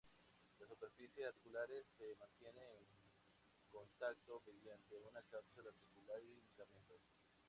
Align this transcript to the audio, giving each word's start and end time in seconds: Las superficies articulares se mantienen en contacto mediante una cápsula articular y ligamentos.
Las 0.57 0.67
superficies 0.67 1.27
articulares 1.27 1.85
se 1.95 2.15
mantienen 2.19 2.57
en 2.73 2.87
contacto 3.71 4.41
mediante 4.47 4.97
una 4.97 5.21
cápsula 5.21 5.69
articular 5.69 6.19
y 6.23 6.41
ligamentos. 6.41 7.01